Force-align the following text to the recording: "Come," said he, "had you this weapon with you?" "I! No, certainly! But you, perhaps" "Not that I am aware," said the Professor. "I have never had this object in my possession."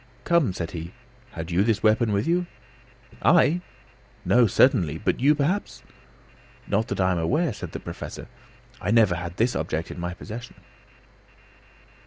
"Come," 0.23 0.51
said 0.51 0.71
he, 0.71 0.93
"had 1.33 1.51
you 1.51 1.63
this 1.63 1.83
weapon 1.83 2.11
with 2.11 2.25
you?" 2.25 2.47
"I! 3.21 3.61
No, 4.25 4.47
certainly! 4.47 4.97
But 4.97 5.19
you, 5.19 5.35
perhaps" 5.35 5.83
"Not 6.67 6.87
that 6.87 6.99
I 6.99 7.11
am 7.11 7.19
aware," 7.19 7.53
said 7.53 7.71
the 7.71 7.79
Professor. 7.79 8.27
"I 8.81 8.85
have 8.85 8.95
never 8.95 9.13
had 9.13 9.37
this 9.37 9.55
object 9.55 9.91
in 9.91 9.99
my 9.99 10.15
possession." 10.15 10.55